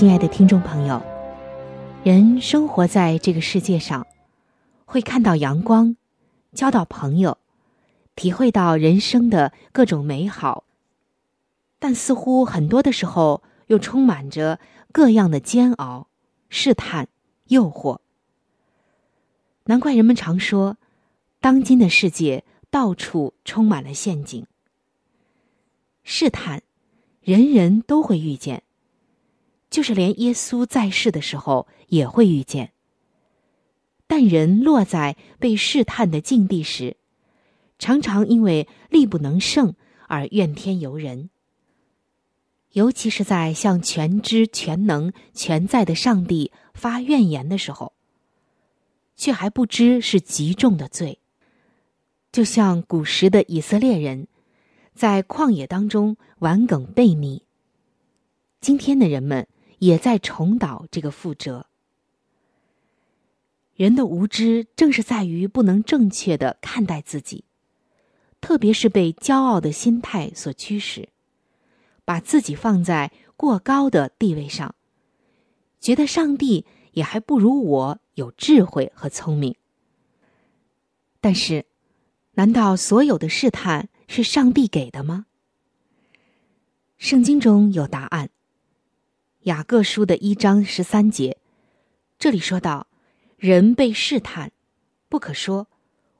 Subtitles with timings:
[0.00, 1.02] 亲爱的听众朋友，
[2.02, 4.06] 人生活在这个世界上，
[4.86, 5.94] 会看到阳光。
[6.54, 7.36] 交到朋友，
[8.16, 10.64] 体会到人生的各种美好，
[11.78, 14.58] 但似乎很多的时候又充满着
[14.90, 16.08] 各样的煎熬、
[16.48, 17.08] 试探、
[17.48, 17.98] 诱惑。
[19.64, 20.78] 难怪人们常说，
[21.42, 24.46] 当今的世界到处充满了陷阱。
[26.02, 26.62] 试探，
[27.20, 28.62] 人人都会遇见，
[29.70, 32.72] 就是连耶稣在世的时候也会遇见。
[34.06, 36.96] 但人落在被试探的境地时，
[37.78, 39.74] 常常因为力不能胜
[40.08, 41.30] 而怨天尤人。
[42.72, 47.92] 尤其是在向全知全能全在的上帝发怨言的时候，
[49.16, 51.18] 却还不知是极重的罪。
[52.30, 54.28] 就像古时的以色列人，
[54.94, 57.42] 在旷野当中顽梗悖逆，
[58.60, 59.48] 今天的人们
[59.80, 61.66] 也在重蹈这个覆辙。
[63.74, 67.44] 人的无知正是在于不能正确的看待自己，
[68.40, 71.08] 特别是被骄傲的心态所驱使，
[72.04, 74.74] 把自己放在过高的地位上，
[75.80, 79.56] 觉得上帝也还不如我有智慧和聪明。
[81.22, 81.64] 但是，
[82.32, 85.24] 难道所有的试探是上帝给的吗？
[86.98, 88.28] 圣经中有答案。
[89.44, 91.38] 雅各书的一章十三节，
[92.18, 92.86] 这里说道。
[93.38, 94.52] 人被试探，
[95.08, 95.66] 不可说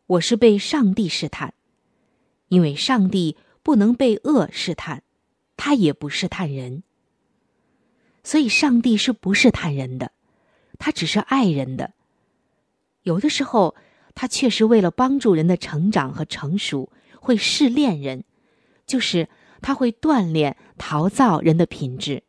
[0.06, 1.52] 我是被上帝试探，
[2.48, 5.02] 因为上帝不能被恶试探，
[5.54, 6.82] 他也不试探人。
[8.24, 10.12] 所以，上帝是不试探人的，
[10.78, 11.92] 他只是爱人的。
[13.02, 13.76] 有的时候，
[14.14, 18.24] 他确实为了帮助人的成长和成熟，会试炼人，
[18.86, 19.28] 就是
[19.60, 22.22] 他会锻炼陶造人的品质，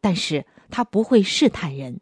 [0.00, 2.00] 但是他不会试探人。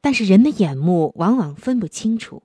[0.00, 2.42] 但是人的眼目往往分不清楚，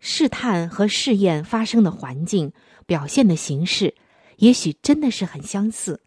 [0.00, 2.52] 试探和试验发生的环境、
[2.86, 3.94] 表现的形式，
[4.38, 6.00] 也许真的是很相似，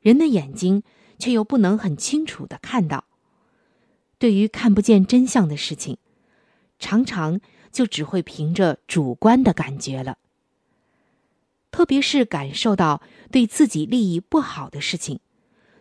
[0.00, 0.82] 人的眼睛
[1.18, 3.04] 却又不能很清楚的看到。
[4.18, 5.98] 对于看不见真相的事情，
[6.78, 7.40] 常常
[7.72, 10.18] 就只会凭着主观的感觉了。
[11.72, 13.02] 特别是感受到
[13.32, 15.18] 对自己利益不好的事情，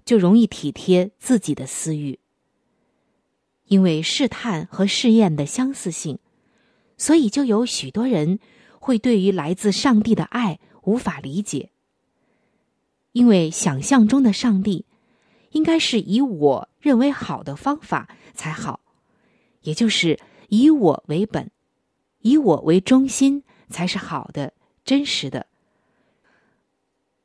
[0.06, 2.20] 就容易体贴自己的私欲。
[3.66, 6.20] 因为试探和试验的相似性，
[6.98, 8.40] 所以就有许多人
[8.80, 11.70] 会对于来自上帝的爱无法理解。
[13.14, 14.86] 因为想象中的上帝，
[15.52, 18.82] 应该是以我认为好的方法才好，
[19.62, 21.50] 也就是以我为本，
[22.20, 24.54] 以我为中心才是好的、
[24.84, 25.48] 真实的。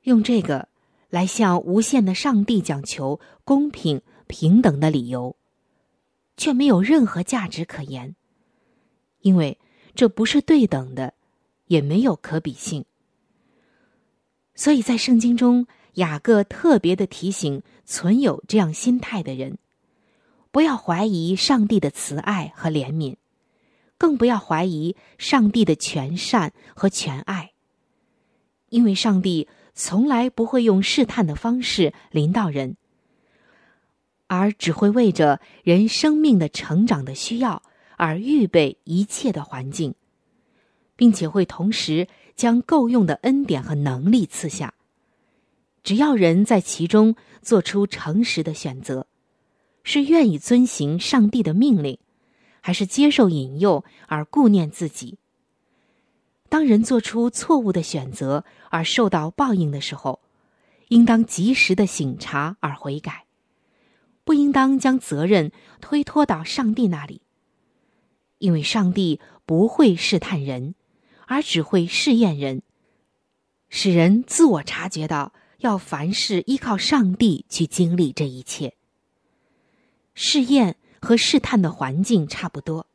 [0.02, 0.68] 用这个
[1.10, 5.36] 来向无限的上帝讲求公平平等的理由。
[6.36, 8.14] 却没有任何价值可言，
[9.22, 9.58] 因为
[9.96, 11.12] 这不是对等的，
[11.66, 12.84] 也没有可比性。
[14.54, 19.58] 所以在圣经中，雅各特别的提醒存有这样心态的人，
[20.52, 23.16] 不要怀疑上帝的慈爱和怜悯，
[23.98, 27.50] 更不要怀疑上帝的全善和全爱，
[28.68, 29.48] 因为上帝
[29.78, 32.76] 从来不会用试探的方式临到人。
[34.26, 37.62] 而只会为着人生命的成长的需要
[37.96, 39.94] 而预备一切的环境，
[40.96, 44.74] 并且会同时将够用的恩典和能力赐下。
[45.84, 49.06] 只要人在其中做出诚实的选择，
[49.84, 51.98] 是愿意遵行上帝的命令，
[52.60, 55.18] 还是接受引诱而顾念自己。
[56.48, 60.20] 当人做出错误的选择而受到报应的时候，
[60.88, 63.26] 应当及时的醒察而悔改，
[64.24, 67.20] 不应当将责任推脱到上帝那里，
[68.38, 70.74] 因为上帝不会试探人，
[71.26, 72.62] 而只会试验人，
[73.68, 78.74] 使人自我察觉到要凡事依靠上帝去经历这一切。
[80.14, 82.87] 试验和试探的环境差不多，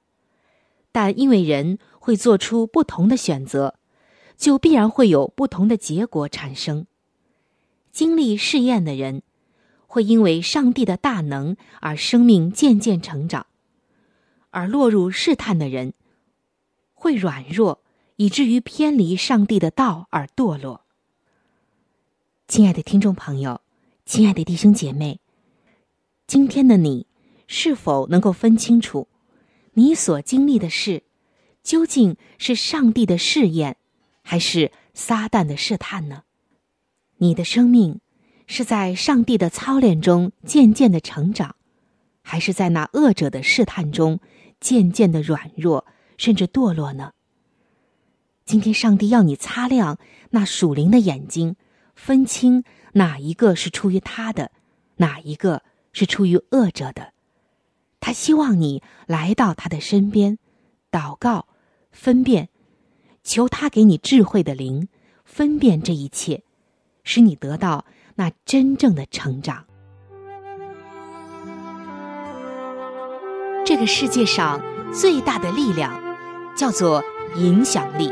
[0.94, 3.76] 但因为人会做出不同的选择，
[4.38, 6.86] 就必然会有不同的结果产生。
[7.92, 9.24] 经历试验的人，
[9.88, 13.48] 会因为上帝的大能而生命渐渐成长；
[14.52, 15.94] 而落入试探的人，
[16.94, 17.84] 会软弱，
[18.18, 20.82] 以至于偏离上帝的道而堕落。
[22.48, 23.62] 亲爱的听众朋友，
[24.06, 25.20] 亲爱的弟兄姐妹，
[26.28, 27.08] 今天的你
[27.48, 29.08] 是否能够分清楚，
[29.74, 31.04] 你所经历的事，
[31.64, 33.78] 究竟是上帝的试验，
[34.22, 36.24] 还是撒旦的试探呢？
[37.18, 38.00] 你的生命
[38.48, 41.56] 是在上帝的操练中渐渐的成长，
[42.22, 44.20] 还是在那恶者的试探中
[44.60, 45.86] 渐渐的软弱
[46.18, 47.14] 甚至堕落呢？
[48.46, 49.98] 今天，上帝要你擦亮
[50.32, 51.56] 那属灵的眼睛，
[51.96, 54.52] 分清哪一个是出于他的，
[54.98, 57.14] 哪一个是出于恶者的。
[58.04, 60.38] 他希望你来到他的身边，
[60.92, 61.48] 祷告，
[61.90, 62.50] 分辨，
[63.24, 64.90] 求他给你智慧的灵，
[65.24, 66.44] 分辨这一切。
[67.06, 67.86] 使你得到
[68.16, 69.66] 那真正的成长。
[73.66, 74.62] 这个世界上
[74.94, 75.98] 最大的力量
[76.58, 77.02] 叫做
[77.38, 78.12] 影响力。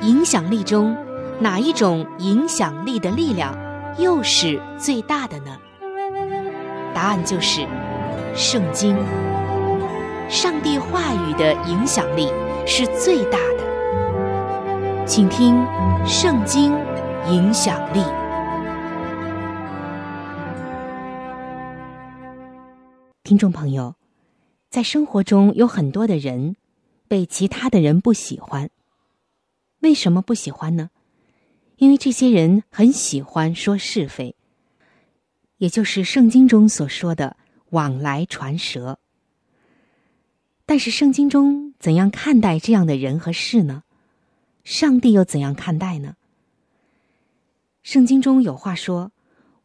[0.00, 0.96] 影响力中
[1.40, 3.54] 哪一种影响力的力量
[3.98, 5.58] 又是最大的呢？
[6.94, 7.66] 答案就是
[8.36, 8.94] 圣经。
[10.28, 12.28] 上帝话语的影响力
[12.66, 15.06] 是最大的。
[15.06, 15.56] 请听
[16.06, 16.72] 圣经。
[17.28, 18.00] 影响力。
[23.24, 23.96] 听众朋友，
[24.70, 26.54] 在生活中有很多的人
[27.08, 28.70] 被其他的人不喜欢。
[29.80, 30.90] 为什么不喜欢呢？
[31.78, 34.36] 因为这些人很喜欢说是非，
[35.56, 37.36] 也就是圣经中所说的
[37.70, 38.98] 往来传舌。
[40.64, 43.84] 但是圣经中怎样看待这样的人和事呢？
[44.64, 46.16] 上帝又怎样看待呢？
[47.84, 49.12] 圣经中有话说：“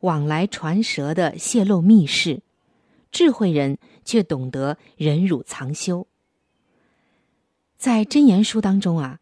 [0.01, 2.43] 往来传舌的泄露密事，
[3.11, 6.07] 智慧人却懂得忍辱藏羞。”
[7.77, 9.19] 在真言书当中啊，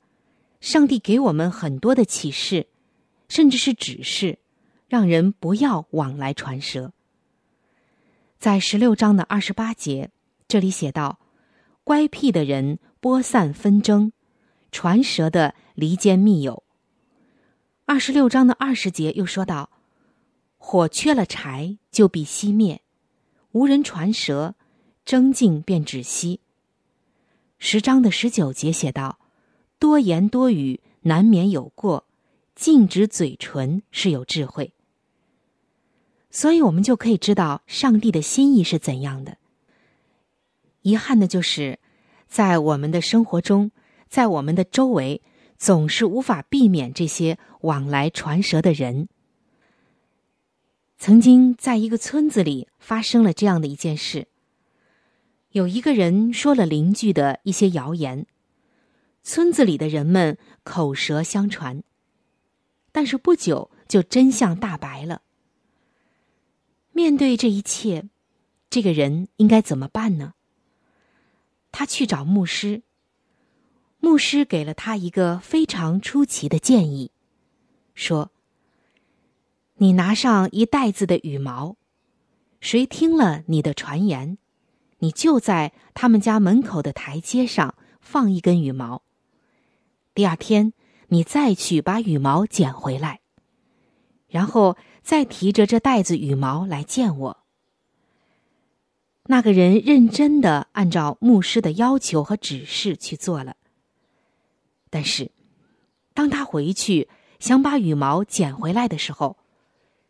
[0.60, 2.68] 上帝给我们很多的启示，
[3.30, 4.40] 甚至是指示，
[4.90, 6.92] 让人不要往来传舌。
[8.40, 10.12] 在十六章的二十八节，
[10.48, 11.20] 这里写道
[11.84, 14.14] ：“乖僻的人播散纷争，
[14.72, 16.64] 传舌的离间密友。”
[17.84, 19.70] 二十六章的二十节又说到
[20.56, 22.78] ：“火缺了柴，就必熄灭；
[23.52, 24.56] 无人传舌，
[25.04, 26.40] 争竞便止息。”
[27.60, 29.20] 十章的十九节写道
[29.80, 32.06] ：“多言多语，难免有过；
[32.56, 34.72] 禁止嘴唇，是有智慧。”
[36.30, 39.38] 所以，我们就可以知道上帝的心意是怎样的。
[40.82, 41.80] 遗憾的就是，
[42.28, 43.72] 在我们的生活中，
[44.08, 45.22] 在我们的周围。
[45.60, 49.10] 总是无法避免这些往来传舌的人。
[50.98, 54.30] 曾经在一个村子里发生了这样的一件事：
[55.52, 58.26] 有一个人说了邻居的一些谣言，
[59.22, 61.84] 村子里的人们口舌相传。
[62.94, 65.24] 但是不久就真相大白了。
[67.00, 68.10] 面对这一切，
[68.70, 70.34] 这个人应该怎么办呢？
[71.72, 72.82] 他去找牧师。
[74.02, 77.12] 牧师给了他一个非常出奇的建议，
[77.96, 78.32] 说
[79.80, 81.78] ：“你拿上一袋子的羽毛，
[82.60, 84.38] 谁听了你的传言，
[84.98, 89.04] 你就在他们家门口的台阶上放一根羽毛。
[90.14, 90.74] 第二天，
[91.08, 93.22] 你再去把羽毛捡回来，
[94.28, 94.76] 然后
[95.10, 97.38] 再提着这袋子羽毛来见我。”
[99.26, 103.56] 那个人认真的按照牧师的要求和指示去做了。
[104.92, 105.32] 但是，
[106.14, 109.38] 当他回去想把羽毛捡回来的时候，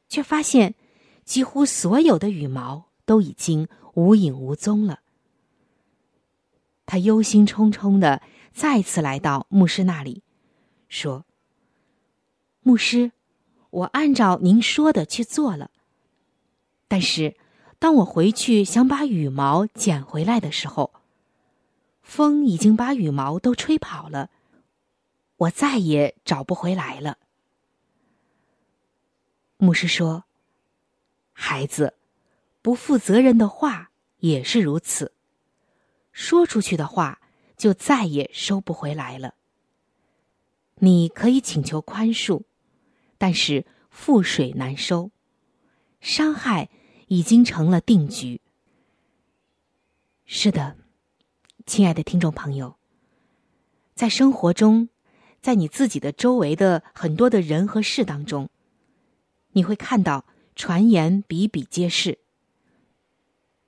[0.09, 0.75] 却发现
[1.23, 4.99] 几乎所有的羽毛都已经无影无踪了。
[6.85, 10.23] 他忧心忡忡的再次来到牧师那里，
[10.89, 11.25] 说
[12.63, 13.13] ：“牧师，
[13.69, 15.71] 我按照您说的去做了。
[16.87, 17.35] 但是，
[17.77, 20.91] 当我回去想把羽毛捡回来的时候，
[22.01, 24.29] 风已经把羽毛都吹跑了。”
[25.39, 27.17] 我再也找不回来了。
[29.55, 30.25] 牧师说
[31.31, 31.93] ：“孩子，
[32.61, 35.13] 不负责任的话也是如此，
[36.11, 37.21] 说出去的话
[37.55, 39.35] 就再也收不回来了。
[40.79, 42.43] 你可以请求宽恕，
[43.19, 45.11] 但是覆水难收，
[46.01, 46.69] 伤害
[47.09, 48.41] 已经成了定局。”
[50.25, 50.75] 是的，
[51.67, 52.77] 亲爱的听众朋友，
[53.93, 54.89] 在生活中，
[55.41, 58.49] 在你自己的周围的很多的人和事当中，
[59.51, 62.19] 你会看到传言比比皆是。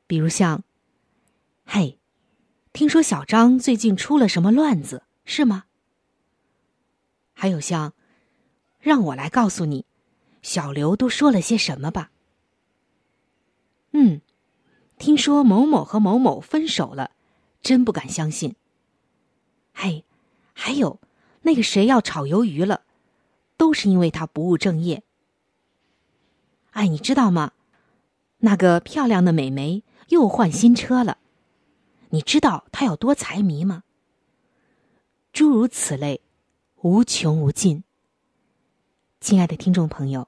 [0.07, 0.63] 比如像，
[1.65, 1.99] 嘿，
[2.73, 5.65] 听说小张最近出了什么乱子，是吗？
[7.33, 7.93] 还有像，
[8.81, 9.85] 让我来告诉你，
[10.41, 12.11] 小刘都说了些什么吧。
[13.91, 14.21] 嗯。
[14.97, 17.09] 听说某某和某某分手了，
[17.63, 18.55] 真不敢相信。
[19.73, 20.05] 嘿，
[20.53, 20.99] 还有
[21.41, 22.83] 那个谁要炒鱿鱼了，
[23.57, 25.01] 都是因为他不务正业。
[26.73, 27.53] 哎，你知道吗？
[28.37, 31.17] 那个漂亮的美眉又换新车了，
[32.11, 33.81] 你知道她有多财迷吗？
[35.33, 36.21] 诸如此类，
[36.81, 37.83] 无穷无尽。
[39.21, 40.27] 亲爱的听众朋友，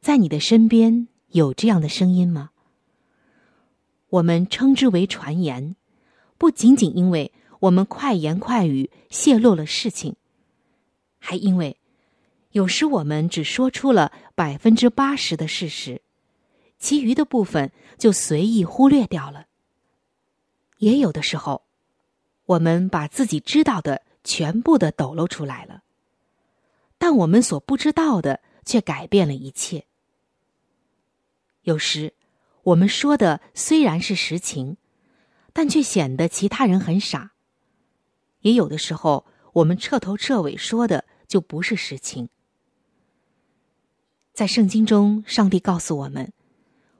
[0.00, 2.48] 在你的身边有这样的声音吗？
[4.08, 5.76] 我们称之为传言，
[6.38, 7.30] 不仅仅因为
[7.60, 10.16] 我们快言快语泄露了事情，
[11.18, 11.76] 还因为
[12.52, 16.00] 有时我们只说出了百分之八十的事实，
[16.78, 19.44] 其余的部分就随意忽略掉了。
[20.78, 21.64] 也有的时候，
[22.46, 25.82] 我们把自己知道的全部的抖露出来了，
[27.00, 29.86] 但我们所不知道的却改变了一切。
[31.62, 32.14] 有时。
[32.62, 34.76] 我们说的虽然是实情，
[35.54, 37.32] 但却显得其他人很傻。
[38.42, 42.28] 也有的时候，我们彻头彻尾说的就不是实情。
[44.34, 46.34] 在圣经中，上帝告诉我们，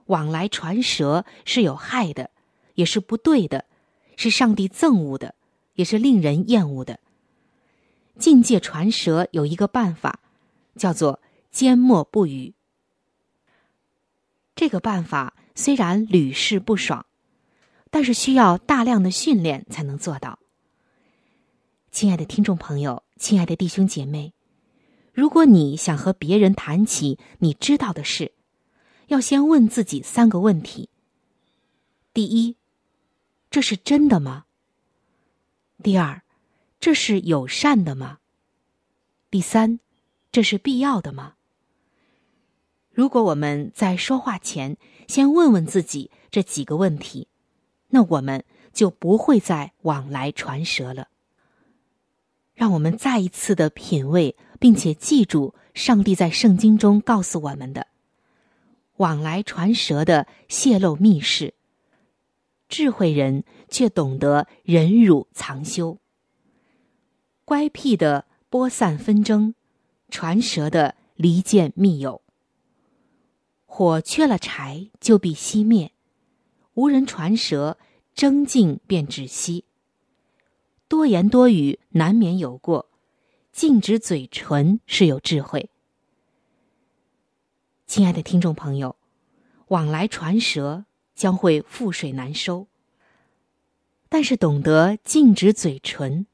[0.07, 2.31] 往来传舌是有害的，
[2.75, 3.67] 也是不对的，
[4.17, 5.35] 是上帝憎恶的，
[5.75, 7.01] 也是令人厌恶的。
[8.21, 10.21] 境界传舌有一个办法，
[10.77, 12.55] 叫做缄默不语。
[14.55, 15.35] 这个办法。
[15.57, 17.05] 虽然屡试不爽，
[17.91, 20.39] 但是需要大量的训练才能做到。
[21.91, 24.33] 亲爱的听众朋友，亲爱的弟兄姐妹，
[25.13, 28.33] 如果你想和别人谈起你知道的事，
[29.09, 30.89] 要先问自己三个问题：
[32.15, 32.57] 第一，
[33.51, 34.47] 这是真的吗？
[35.83, 36.23] 第二，
[36.81, 38.21] 这是友善的吗？
[39.31, 39.81] 第三，
[40.33, 41.35] 这是必要的吗？
[42.91, 47.29] 如果我们在说话前先问问自己这几个问题，
[47.91, 51.09] 那我们就不会再往来传舌了。
[52.55, 57.89] 让我们再一次的品味，并且记住上帝在圣经中告诉我们的：
[58.97, 61.53] 往来传舌的泄露密室，
[62.71, 66.00] 智慧人却懂得忍辱藏羞；
[67.51, 69.55] 乖僻的播散纷争，
[70.09, 72.23] 传舌的离间密友。
[73.67, 75.91] 火缺了柴就必熄灭，
[76.75, 77.77] 无人传舌，
[78.15, 79.65] 争竞便止息。
[80.87, 82.89] 多言多语难免有过，
[83.51, 85.71] 禁止嘴唇是有智慧。
[87.85, 88.95] 亲爱的听众朋友，
[89.67, 90.85] 往来传舌
[91.17, 92.69] 将会覆水难收，
[94.09, 96.29] 但是懂得禁止嘴唇，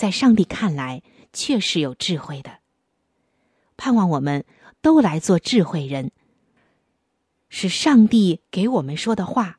[0.00, 2.60] 在上帝看来确实有智慧的。
[3.76, 4.46] 盼望我们
[4.80, 6.10] 都来做智慧人。
[7.50, 9.58] 使上帝给我们说的话，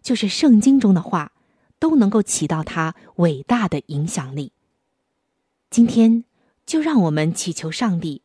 [0.00, 1.32] 就是圣经中的话，
[1.78, 4.52] 都能够起到他伟大的影响力。
[5.68, 6.24] 今天，
[6.64, 8.22] 就让我们祈求上帝，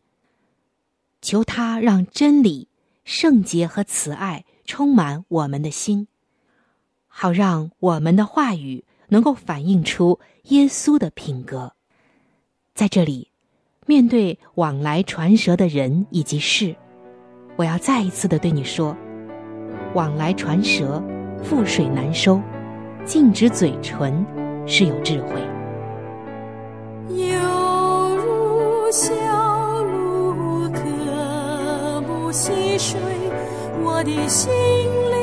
[1.22, 2.70] 求他让真理、
[3.04, 6.08] 圣洁和慈爱充满我们的心，
[7.08, 11.74] 好让我们的话语能够反映出耶稣的品格。
[12.74, 13.32] 在这里，
[13.86, 16.76] 面对往来传舌的人以及事，
[17.56, 18.96] 我要再一次的对你说。
[19.94, 21.02] 往来传舌，
[21.44, 22.40] 覆水难收；
[23.04, 24.24] 禁止嘴唇，
[24.68, 25.42] 是有智慧。
[27.10, 29.10] 犹如小
[29.84, 33.00] 鹿渴慕溪水，
[33.82, 34.52] 我的心
[35.10, 35.17] 灵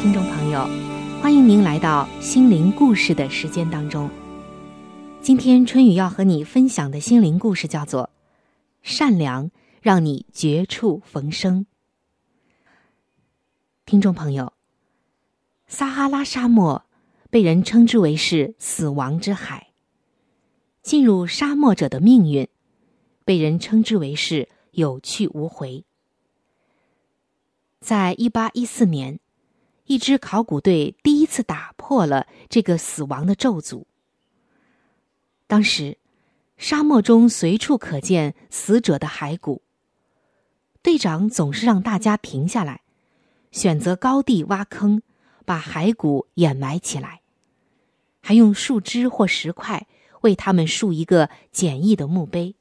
[0.00, 0.64] 听众朋友，
[1.20, 4.08] 欢迎您来到心灵故事的时间当中。
[5.20, 8.04] 今天春雨要和你分享的心灵故事叫做
[8.80, 9.50] 《善良
[9.82, 11.66] 让你绝处逢生》。
[13.86, 14.52] 听众朋友，
[15.66, 16.84] 撒哈拉沙漠
[17.28, 19.70] 被人称之为是死亡之海。
[20.80, 22.46] 进入沙漠者的命运，
[23.24, 25.84] 被人称之为是有去无回。
[27.80, 29.18] 在一八一四年，
[29.88, 33.84] 一支考古队第一次打破了这个死亡的咒诅。
[35.46, 35.96] 当时，
[36.58, 39.62] 沙漠中随处可见死者的骸骨。
[40.82, 42.82] 队长总是让大家停下来，
[43.50, 45.00] 选择高地挖坑，
[45.46, 47.22] 把骸骨掩埋起来，
[48.20, 49.86] 还用树枝或石块
[50.20, 52.54] 为他们竖一个简易的墓碑。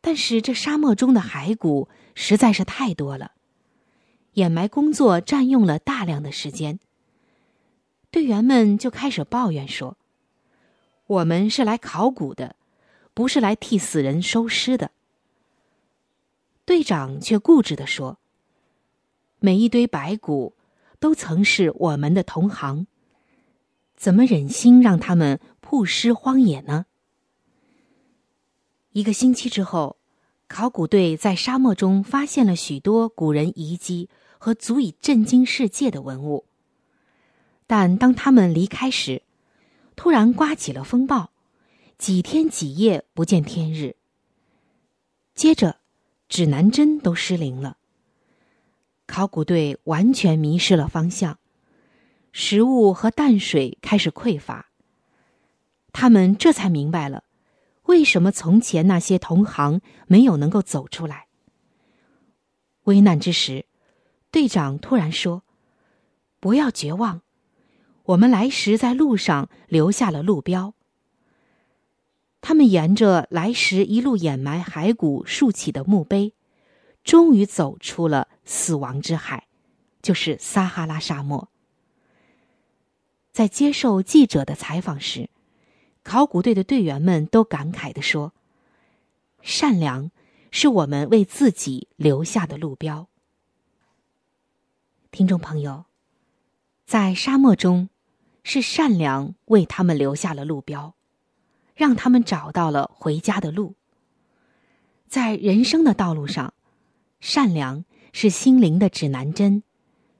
[0.00, 3.32] 但是这沙漠中的骸骨实在是太多了，
[4.38, 6.78] 掩埋工作占用了大量的时间。
[8.12, 9.98] 队员们就开始抱怨说
[11.06, 12.54] ：“我们是来考古的，
[13.14, 14.92] 不是来替死人收尸的。”
[16.64, 18.18] 队长却固执地说
[19.40, 20.54] ：“每一堆白骨
[21.00, 22.86] 都曾是我们的同行，
[23.96, 26.86] 怎么忍心让他们曝尸荒野呢？”
[28.92, 29.96] 一个星期之后，
[30.46, 36.46] 考古队在沙漠中发现了许多古人遗迹和足以震惊世界的文物。
[37.66, 39.22] 但当他们离开时，
[39.94, 41.30] 突然刮起了风暴，
[41.98, 43.96] 几天几夜不见天日。
[45.34, 45.76] 接着，
[46.28, 47.76] 指南针都失灵了。
[49.06, 51.38] 考古队完全迷失了方向，
[52.32, 54.70] 食物和淡水开始匮乏。
[55.92, 57.24] 他们这才明白了，
[57.84, 61.26] 为什么从前那些同行没有能够走出来。
[62.84, 63.66] 危难之时，
[64.30, 65.42] 队长突然说
[66.38, 67.22] ：“不要绝望，
[68.04, 70.74] 我们来时在路上留下了路标。”
[72.40, 76.34] 他们沿着来时一路掩埋骸骨竖起的墓碑，
[77.02, 79.48] 终于走出了死亡之海，
[80.02, 81.48] 就是撒哈拉沙漠。
[83.32, 85.30] 在接受记者的采访时，
[86.02, 88.32] 考古队的队员们都感慨地说
[89.42, 90.10] ：“善良
[90.50, 93.08] 是我们为自己留下的路标。”
[95.18, 95.84] 听众朋友，
[96.86, 97.88] 在沙漠中，
[98.44, 100.94] 是善良为他们留下了路标。
[101.74, 103.74] 让他们找到了回家的路。
[105.08, 106.54] 在人生的道路上，
[107.18, 109.64] 善良是心灵的指南针，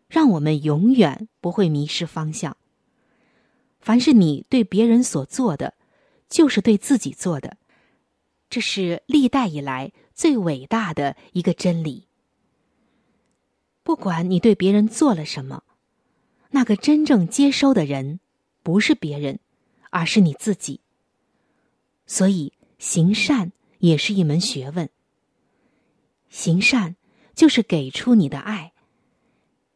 [0.09, 2.57] 让我们永远不会迷失方向。
[3.79, 5.75] 凡是你对别人所做的，
[6.29, 7.57] 就是对自己做的，
[8.51, 12.08] 这是历代以来最伟大的一个真理。
[13.89, 15.63] 不管你对别人做了什么，
[16.51, 18.21] 那个真正接收的人，
[18.63, 19.39] 不是别人，
[19.89, 20.81] 而是你自己。
[22.07, 24.91] 所以，行善也是一门学问。
[26.29, 26.97] 行善
[27.35, 28.75] 就是给出你的爱。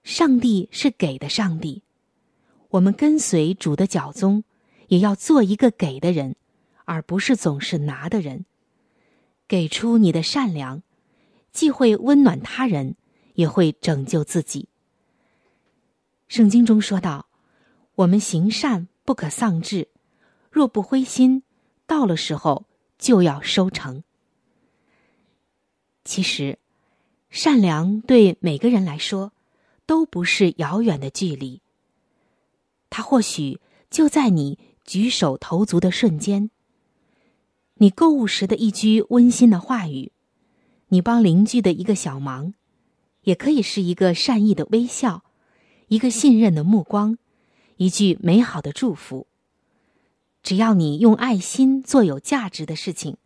[0.04, 1.82] 上帝是给的上帝，
[2.68, 4.44] 我们跟随主的脚踪，
[4.88, 6.36] 也要做一个给的人，
[6.84, 8.44] 而不是总是拿的人。
[9.48, 10.82] 给出你的善良，
[11.50, 12.94] 既会温暖他人，
[13.34, 14.68] 也会拯救自己。
[16.28, 17.26] 圣经中说道
[17.96, 19.88] ：“我们行善不可丧志，
[20.50, 21.42] 若不灰心，
[21.86, 22.64] 到了时候
[22.98, 24.02] 就要收成。”
[26.04, 26.58] 其实，
[27.30, 29.32] 善良对每个人来说
[29.86, 31.60] 都不是遥远的距离。
[32.90, 36.50] 它或许就在你举手投足的瞬间。
[37.74, 40.12] 你购物时的一句温馨的话语，
[40.88, 42.54] 你帮邻居的一个小忙，
[43.22, 45.24] 也可以是一个善意的微笑，
[45.88, 47.18] 一个信任的目光，
[47.76, 49.26] 一句美好的祝福。
[50.42, 53.16] 只要你用爱心做有价值的事情，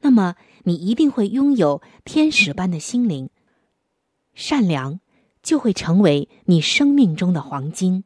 [0.00, 3.30] 那么你一定会拥有天使般的心灵。
[4.34, 5.00] 善良
[5.42, 8.04] 就会成为你生命中的黄金。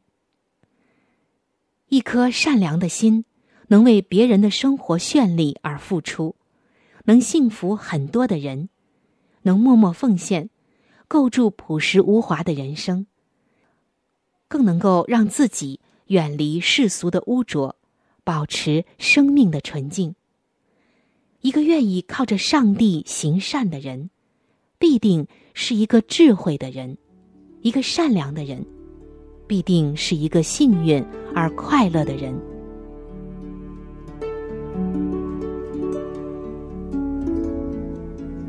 [1.89, 3.25] 一颗善良的心。
[3.69, 6.37] 能为别人的生活绚丽而付出，
[7.07, 8.69] 能幸福很多的人，
[9.43, 10.51] 能默默奉献，
[11.09, 13.07] 构筑朴实无华的人生，
[14.49, 17.77] 更能够让自己远离世俗的污浊，
[18.25, 20.15] 保持生命的纯净。
[21.43, 24.11] 一个愿意靠着上帝行善的人，
[24.79, 26.97] 必定是一个智慧的人；
[27.63, 28.67] 一个善良的人，
[29.47, 32.35] 必定是一个幸运而快乐的人。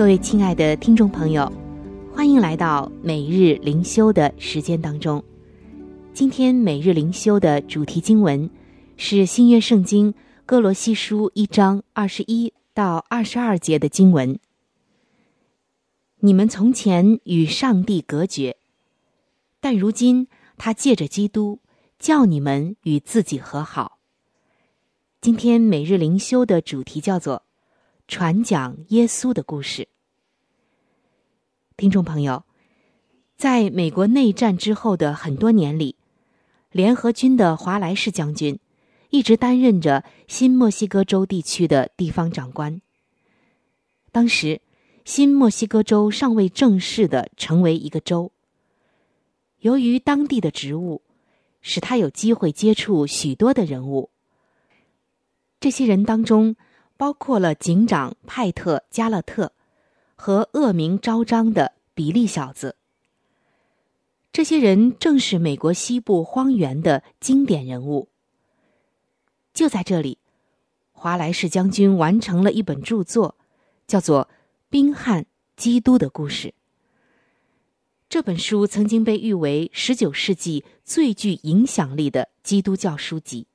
[0.00, 1.52] 各位亲爱的听众朋友，
[2.14, 5.22] 欢迎来到每日灵修的时间当中。
[6.14, 8.48] 今天每日灵修的主题经文
[8.96, 10.14] 是新约圣经
[10.46, 14.38] 哥罗西书一章二十一到二十二节的经文。
[16.20, 18.56] 你们从前与上帝隔绝，
[19.60, 21.58] 但如今他借着基督
[21.98, 23.98] 叫你们与自己和好。
[25.20, 27.42] 今天每日灵修的主题叫做。
[28.10, 29.86] 传讲耶稣的故事，
[31.76, 32.42] 听众朋友，
[33.36, 35.94] 在美国内战之后的很多年里，
[36.72, 38.58] 联合军的华莱士将军
[39.10, 42.82] 一直担任着新墨西哥州地区的地方长官。
[44.10, 44.60] 当时，
[45.04, 48.32] 新墨西哥州尚未正式的成为一个州。
[49.60, 51.02] 由于当地的职务，
[51.60, 54.10] 使他有机会接触许多的人物。
[55.60, 56.56] 这些人当中。
[57.00, 59.54] 包括了警长派特·加勒特
[60.16, 62.76] 和恶名昭彰的比利小子。
[64.30, 68.08] 这些人正是美国西部荒原的经典人物。
[69.54, 70.18] 就在这里，
[70.92, 73.34] 华莱士将军完成了一本著作，
[73.86, 74.28] 叫做
[74.68, 75.24] 《宾汉
[75.56, 76.48] 基督的故事》。
[78.10, 83.46] 这本书曾经被誉为十九世纪最具影响力的基督教书籍。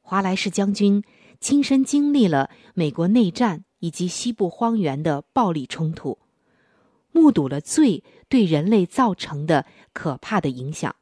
[0.00, 1.02] 华莱士将军。
[1.40, 6.18] 亲身经历了美国内战以及西部荒原的暴力冲突，
[7.12, 10.94] 目睹了罪对人类造成的可怕的影响。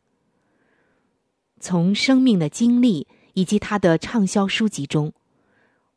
[1.59, 5.13] 从生命的经历以及他的畅销书籍中，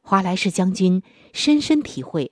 [0.02, 2.32] 华莱士将军深深体会，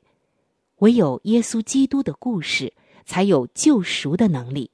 [0.78, 2.74] 唯有耶稣基督的故事
[3.06, 4.72] 才有救赎的能力，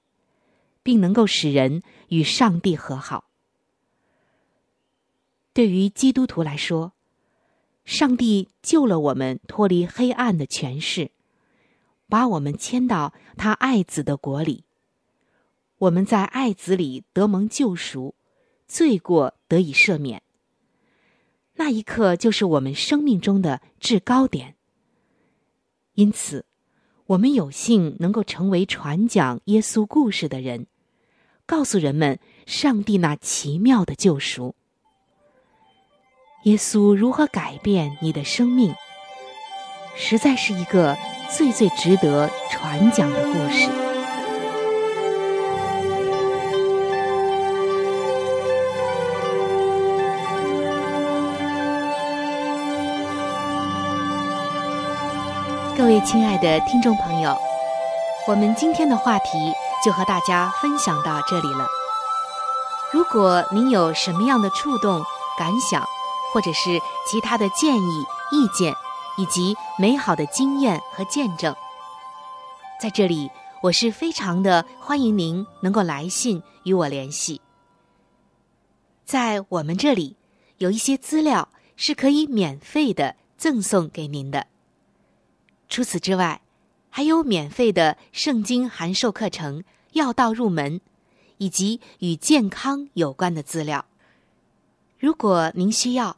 [0.83, 3.25] 并能够使人与上帝和好。
[5.51, 6.93] 对于基督徒来说，
[7.85, 11.11] 上帝救了我们脱离黑暗的权势，
[12.07, 14.63] 把我们迁到他爱子的国里。
[15.79, 18.15] 我们在爱子里得蒙救赎，
[18.67, 20.21] 罪过得以赦免。
[21.55, 24.55] 那一刻就是我们生命中的至高点。
[25.95, 26.45] 因此，
[27.05, 30.67] 我们有幸能够成为传讲耶稣故事的人，
[31.45, 34.55] 告诉人们上帝那奇妙的救赎。
[36.43, 38.75] 耶稣如何改变你的生命，
[39.95, 40.97] 实在是一个
[41.31, 43.69] 最最值得传讲的故事。
[55.77, 57.37] 各位亲爱的听众朋友，
[58.27, 61.65] 我们今天的话题就和大家分享到这里了。
[62.91, 65.01] 如果您有什么样的触动、
[65.39, 65.81] 感想，
[66.33, 68.73] 或者是其他的建议、意见，
[69.19, 71.55] 以及美好的经验和见证，
[72.81, 73.29] 在这里
[73.61, 77.39] 我是非常的欢迎您能够来信与我联系。
[79.05, 80.17] 在我们这里
[80.57, 84.47] 有一些资料是可以免费的赠送给您的。
[85.69, 86.41] 除此之外，
[86.89, 89.59] 还有免费的圣经函授课程
[89.91, 90.79] 《要道入门》，
[91.37, 93.85] 以及与健康有关的资料。
[94.97, 96.17] 如果您需要，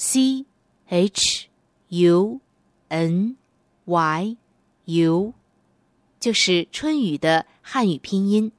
[0.00, 0.46] c
[0.86, 1.48] h
[1.88, 2.40] u
[2.86, 3.36] n
[3.84, 4.36] y
[4.84, 5.34] u，
[6.20, 8.52] 就是春雨的汉语拼音。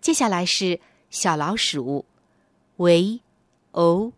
[0.00, 2.06] 接下来是小老鼠
[2.78, 3.20] v
[3.72, 4.14] o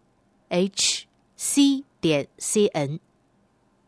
[0.49, 3.01] h c 点 c n。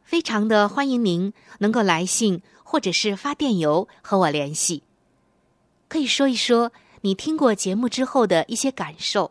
[0.02, 4.82] 非常的欢迎您能够来信或者是发电邮和我联系，
[5.86, 9.30] 可以说一说你听过节目之后的一些感受，